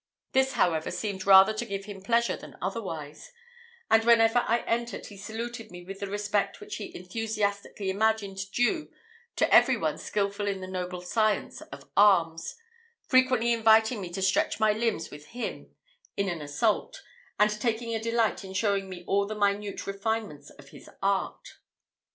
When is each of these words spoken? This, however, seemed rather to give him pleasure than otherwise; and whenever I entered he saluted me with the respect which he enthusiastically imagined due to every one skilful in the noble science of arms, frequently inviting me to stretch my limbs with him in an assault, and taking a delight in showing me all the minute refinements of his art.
This, 0.31 0.53
however, 0.53 0.89
seemed 0.89 1.27
rather 1.27 1.53
to 1.53 1.63
give 1.63 1.85
him 1.85 2.01
pleasure 2.01 2.35
than 2.35 2.55
otherwise; 2.59 3.31
and 3.87 4.03
whenever 4.03 4.39
I 4.47 4.61
entered 4.61 5.05
he 5.05 5.15
saluted 5.15 5.69
me 5.69 5.85
with 5.85 5.99
the 5.99 6.07
respect 6.07 6.59
which 6.59 6.77
he 6.77 6.95
enthusiastically 6.97 7.91
imagined 7.91 8.51
due 8.51 8.89
to 9.35 9.53
every 9.53 9.77
one 9.77 9.99
skilful 9.99 10.47
in 10.47 10.59
the 10.59 10.65
noble 10.65 11.01
science 11.01 11.61
of 11.61 11.87
arms, 11.95 12.55
frequently 13.07 13.53
inviting 13.53 14.01
me 14.01 14.09
to 14.13 14.23
stretch 14.23 14.59
my 14.59 14.71
limbs 14.73 15.11
with 15.11 15.27
him 15.37 15.71
in 16.17 16.29
an 16.29 16.41
assault, 16.41 17.03
and 17.37 17.51
taking 17.61 17.93
a 17.93 18.01
delight 18.01 18.43
in 18.43 18.53
showing 18.55 18.89
me 18.89 19.03
all 19.05 19.27
the 19.27 19.35
minute 19.35 19.85
refinements 19.85 20.49
of 20.49 20.69
his 20.69 20.89
art. 21.03 21.59